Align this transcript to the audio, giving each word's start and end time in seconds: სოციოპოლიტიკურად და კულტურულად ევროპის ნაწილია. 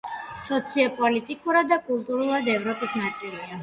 სოციოპოლიტიკურად 0.39 1.71
და 1.75 1.81
კულტურულად 1.93 2.53
ევროპის 2.59 3.01
ნაწილია. 3.07 3.57